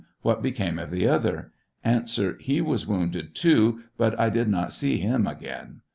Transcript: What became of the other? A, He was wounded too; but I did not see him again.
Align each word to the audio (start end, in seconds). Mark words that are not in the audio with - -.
What 0.23 0.41
became 0.41 0.79
of 0.79 0.89
the 0.89 1.07
other? 1.07 1.51
A, 1.85 2.07
He 2.39 2.59
was 2.59 2.87
wounded 2.87 3.35
too; 3.35 3.83
but 3.99 4.19
I 4.19 4.29
did 4.31 4.47
not 4.47 4.73
see 4.73 4.97
him 4.97 5.27
again. 5.27 5.81